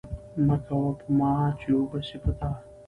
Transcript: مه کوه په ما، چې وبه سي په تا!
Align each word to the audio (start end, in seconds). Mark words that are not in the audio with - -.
مه 0.45 0.55
کوه 0.65 0.91
په 0.99 1.07
ما، 1.17 1.31
چې 1.59 1.67
وبه 1.77 1.99
سي 2.07 2.17
په 2.23 2.31
تا! 2.39 2.49